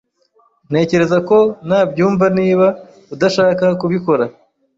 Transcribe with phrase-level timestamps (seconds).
[0.69, 2.67] Ntekereza ko, Nabyumva niba
[3.13, 4.25] udashaka kubikora.